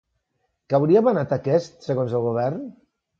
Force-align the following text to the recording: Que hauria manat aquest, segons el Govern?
Que 0.69 0.77
hauria 0.77 1.03
manat 1.07 1.35
aquest, 1.37 1.75
segons 1.89 2.17
el 2.21 2.25
Govern? 2.29 2.65